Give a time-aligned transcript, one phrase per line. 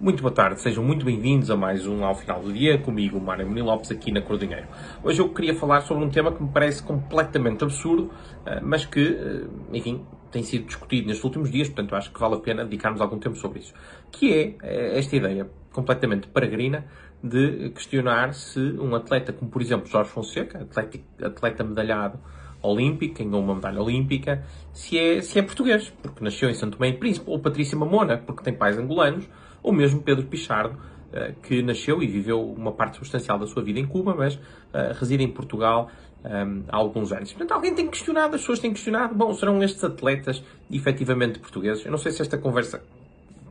[0.00, 3.46] Muito boa tarde, sejam muito bem-vindos a mais um Ao Final do Dia, comigo, Mário
[3.46, 4.66] Muni Lopes, aqui na Cor Dinheiro.
[5.04, 8.10] Hoje eu queria falar sobre um tema que me parece completamente absurdo,
[8.46, 12.36] eh, mas que, eh, enfim, tem sido discutido nestes últimos dias, portanto acho que vale
[12.36, 13.74] a pena dedicarmos algum tempo sobre isso.
[14.10, 16.86] Que é eh, esta ideia completamente peregrina
[17.22, 22.18] de questionar se um atleta como, por exemplo, Jorge Fonseca, atleta, atleta medalhado
[22.62, 26.90] olímpico, ganhou uma medalha olímpica, se é, se é português, porque nasceu em Santo Tomé
[26.90, 29.28] e Príncipe, ou Patrícia Mamona, porque tem pais angolanos,
[29.62, 30.78] ou mesmo Pedro Pichardo,
[31.12, 34.94] eh, que nasceu e viveu uma parte substancial da sua vida em Cuba, mas uh,
[34.94, 35.90] reside em Portugal
[36.24, 37.32] um, eh, há alguns anos.
[37.32, 40.40] Portanto, alguém tem questionado, as pessoas têm questionado, bom, serão estes atletas
[40.70, 41.84] efetivamente portugueses?
[41.84, 42.80] Eu não sei se esta conversa,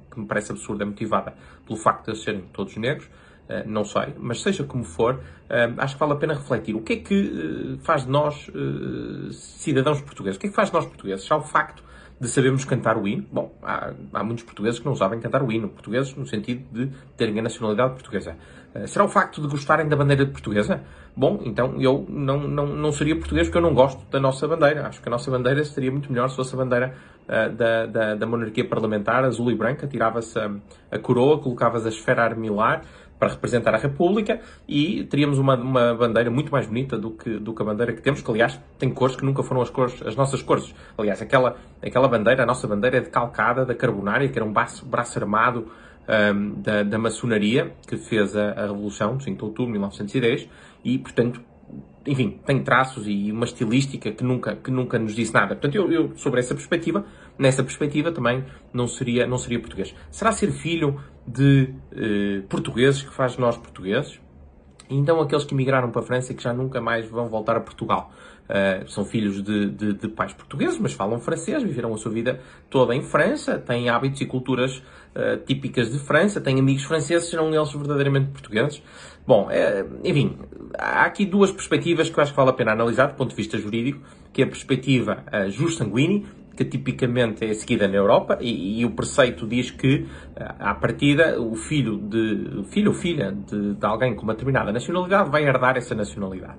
[0.09, 1.34] que me parece absurda, é motivada
[1.67, 3.09] pelo facto de eles serem todos negros,
[3.66, 6.76] não sei, mas seja como for, uh, acho que vale a pena refletir.
[6.76, 8.49] O que é que faz de nós,
[9.31, 11.25] cidadãos portugueses, o que é que faz de nós portugueses?
[11.25, 11.84] Já o facto
[12.20, 13.25] de sabermos cantar o hino.
[13.31, 15.70] Bom, há, há, muitos portugueses que não sabem cantar o hino.
[15.70, 18.35] Portugueses no sentido de terem a nacionalidade portuguesa.
[18.85, 20.83] Será o facto de gostarem da bandeira portuguesa?
[21.16, 24.88] Bom, então eu não, não, não seria português porque eu não gosto da nossa bandeira.
[24.88, 26.94] Acho que a nossa bandeira seria muito melhor se fosse a bandeira
[27.27, 29.88] uh, da, da, da, monarquia parlamentar, azul e branca.
[29.88, 30.39] Tirava-se
[30.92, 32.84] a coroa, colocava-se a esfera armilar
[33.20, 37.54] para representar a República e teríamos uma, uma bandeira muito mais bonita do que, do
[37.54, 40.16] que a bandeira que temos, que aliás tem cores que nunca foram as cores, as
[40.16, 40.73] nossas cores.
[40.98, 44.86] Aliás, aquela, aquela bandeira, a nossa bandeira é decalcada da Carbonária, que era um braço,
[44.86, 45.67] braço armado
[46.08, 50.48] um, da, da maçonaria que fez a, a Revolução, 5 de outubro de 1910,
[50.84, 51.42] e portanto
[52.06, 55.56] enfim, tem traços e uma estilística que nunca, que nunca nos disse nada.
[55.56, 57.06] Portanto, eu, eu, sobre essa perspectiva,
[57.38, 59.94] nessa perspectiva também não seria, não seria português.
[60.09, 64.20] Será ser filho de eh, portugueses que faz nós portugueses?
[64.89, 67.56] E então aqueles que migraram para a França e que já nunca mais vão voltar
[67.56, 68.11] a Portugal.
[68.50, 72.42] Uh, são filhos de, de, de, pais portugueses, mas falam francês, viveram a sua vida
[72.67, 77.54] toda em França, têm hábitos e culturas uh, típicas de França, têm amigos franceses, serão
[77.54, 78.81] eles verdadeiramente portugueses.
[79.28, 80.36] Bom, é, enfim,
[80.80, 83.35] há aqui duas perspectivas que eu acho que vale a pena analisar do ponto de
[83.35, 86.26] vista jurídico, que é a perspectiva uh, jus sanguini,
[86.59, 90.05] que tipicamente é seguida na Europa, e, e o preceito diz que,
[90.36, 94.70] eh, à partida, o filho de filho ou filha de, de, alguém com uma determinada
[94.70, 96.58] nacionalidade vai herdar essa nacionalidade.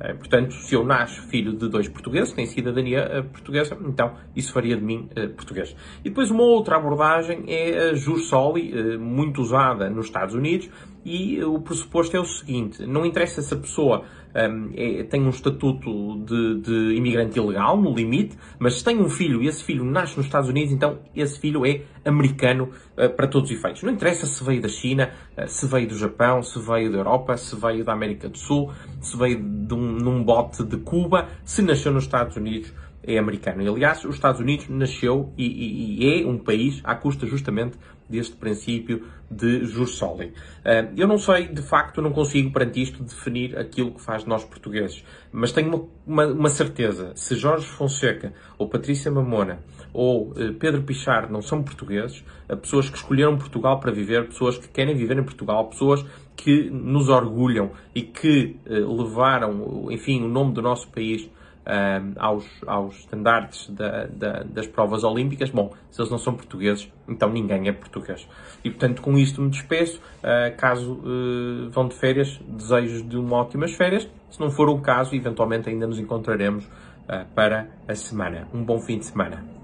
[0.00, 4.54] Eh, portanto, se eu nasço filho de dois portugueses, têm cidadania eh, portuguesa, então isso
[4.54, 5.76] faria de mim português.
[6.02, 10.70] E depois uma outra abordagem é a jus soli, muito usada nos Estados Unidos,
[11.04, 14.04] e o pressuposto é o seguinte: não interessa se a pessoa
[14.34, 19.08] um, é, tem um estatuto de, de, imigrante ilegal, no limite, mas se tem um
[19.08, 23.26] filho e esse filho nasce nos Estados Unidos, então esse filho é americano uh, para
[23.26, 23.82] todos os efeitos.
[23.82, 27.36] Não interessa se veio da China, uh, se veio do Japão, se veio da Europa,
[27.36, 28.70] se veio da América do Sul,
[29.00, 32.72] se veio de um, num bote de Cuba, se nasceu nos Estados Unidos
[33.04, 33.62] é americano.
[33.62, 37.76] E, aliás, os Estados Unidos nasceu e, e, e, é um país à custa justamente
[38.08, 40.26] deste princípio de jus soli.
[40.26, 44.44] Uh, eu não sei, de facto, não consigo perante isto definir aquilo que faz nós
[44.44, 45.02] portugueses,
[45.32, 47.12] mas tenho uma, uma, uma certeza.
[47.16, 49.60] Se Jorge Fonseca, ou Patrícia Mamona,
[49.92, 52.22] ou uh, Pedro Pichar não são portugueses,
[52.60, 56.04] pessoas que escolheram Portugal para viver, pessoas que querem viver em Portugal, pessoas
[56.36, 61.30] que nos orgulham e que levaram, enfim, o nome do nosso país
[61.66, 66.90] um, aos, aos estandartes da, da, das provas olímpicas, bom, se eles não são portugueses,
[67.08, 68.26] então ninguém é português.
[68.64, 70.00] E portanto, com isto me despeço.
[70.18, 74.08] Uh, caso uh, vão de férias, desejo de uma ótimas férias.
[74.30, 78.48] Se não for o caso, eventualmente ainda nos encontraremos uh, para a semana.
[78.52, 79.61] Um bom fim de semana.